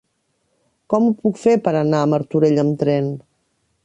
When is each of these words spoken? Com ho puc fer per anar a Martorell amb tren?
Com 0.93 1.05
ho 1.09 1.11
puc 1.25 1.37
fer 1.41 1.53
per 1.67 1.73
anar 1.81 2.01
a 2.01 2.07
Martorell 2.15 2.57
amb 2.63 2.81
tren? 2.85 3.13